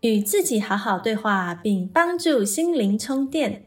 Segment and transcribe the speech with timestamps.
[0.00, 3.66] 与自己好好对话，并帮助心灵充电。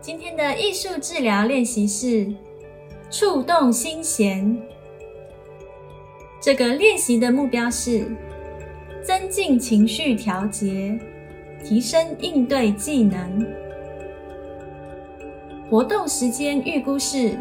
[0.00, 2.32] 今天的艺术治疗练习是
[3.10, 4.60] 触动心弦。
[6.40, 8.06] 这个练习的目标是
[9.02, 10.98] 增进情绪调节。
[11.62, 13.46] 提升应对技能。
[15.68, 17.38] 活动时间预估是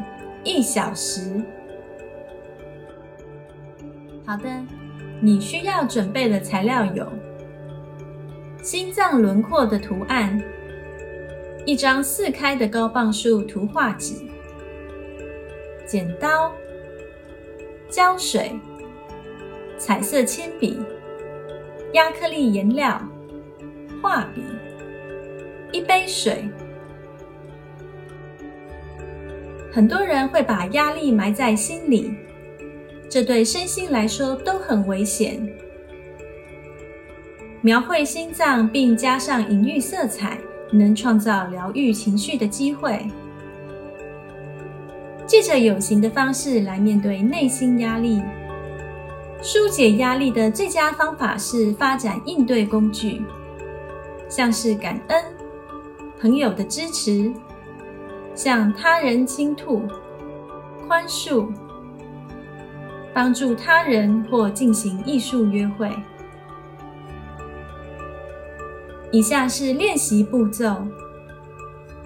[0.50, 1.40] 一小时。
[4.26, 4.50] 好的，
[5.22, 7.08] 你需要准备的材料有：
[8.64, 10.42] 心脏轮廓的图案，
[11.68, 14.16] 一张四开的高磅数图画纸，
[15.86, 16.52] 剪刀、
[17.88, 18.60] 胶水、
[19.78, 20.80] 彩色铅笔、
[21.94, 23.00] 亚克力颜料。
[24.02, 24.42] 画笔，
[25.72, 26.50] 一杯水。
[29.72, 32.12] 很多人会把压力埋在心里，
[33.10, 35.40] 这对身心来说都很危险。
[37.62, 40.38] 描绘心脏并加上隐喻色彩，
[40.72, 43.06] 能创造疗愈情绪的机会。
[45.28, 48.24] 借着有形的方式来面对内心压力，
[49.44, 53.22] 疏解压力的最佳方法是发展应对工具。
[54.28, 55.24] 像是感恩
[56.20, 57.32] 朋友的支持，
[58.40, 59.82] 向他人倾吐
[60.88, 61.50] 宽恕，
[63.14, 65.92] 帮助他人或进行艺术约会。
[69.12, 70.88] 以下是练习步骤：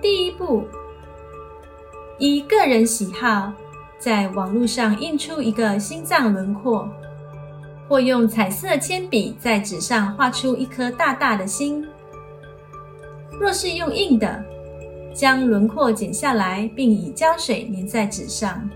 [0.02, 0.64] 第一步，
[2.18, 3.54] 依个人喜好，
[4.00, 6.90] 在网络上印出一个心脏轮廓，
[7.88, 11.88] 或用彩色铅笔在纸上画出一颗大大的心。
[13.40, 14.44] 若是用硬的，
[15.14, 18.70] 将轮廓剪下来，并以胶水粘在纸上。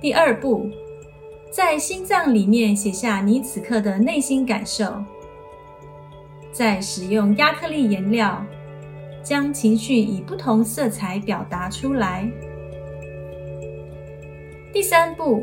[0.00, 0.70] 第二步，
[1.50, 5.02] 在心脏里面写下你此刻的内心感受，
[6.52, 8.44] 再使用亚克力颜料，
[9.22, 12.30] 将情绪以不同色彩表达出来。
[14.72, 15.40] 第三步，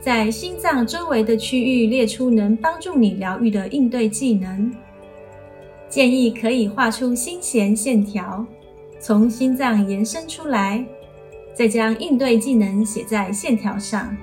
[0.00, 4.72] 在心脏周围的区域列出能帮助你疗愈的应对技能。
[5.94, 8.44] 建议可以画出心弦线条，
[8.98, 10.84] 从心脏延伸出来，
[11.54, 14.16] 再将应对技能写在线条上。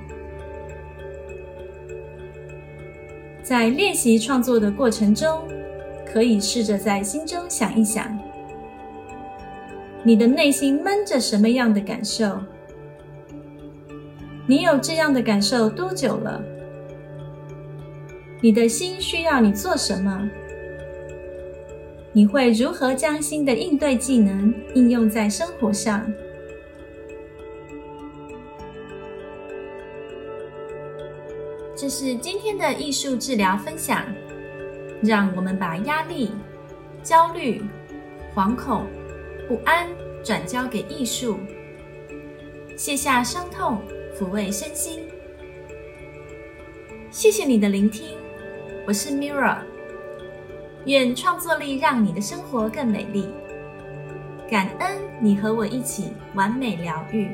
[3.42, 5.44] 在练习创作的过程中，
[6.06, 8.20] 可以试着在心中想一想，
[10.04, 12.38] 你的内心闷着什么样的感受？
[14.46, 16.44] 你有这样的感受多久了？
[18.42, 20.30] 你的心需要你做什么？
[22.14, 26.12] 你会如何将新的应对技能应用在生活上？
[31.76, 34.06] 这是今天的艺术治疗分享。
[35.02, 36.32] 让我们把压力、
[37.02, 37.60] 焦虑、
[38.36, 38.86] 惶恐、
[39.48, 39.88] 不安
[40.24, 41.40] 转交给艺术，
[42.78, 43.82] 卸下伤痛，
[44.16, 45.00] 抚慰身心。
[47.10, 48.16] 谢谢你的聆听，
[48.86, 49.71] 我是 Mira。
[50.86, 53.30] 愿创作力让你的生活更美丽。
[54.50, 57.30] 感恩你和我一起完美疗愈。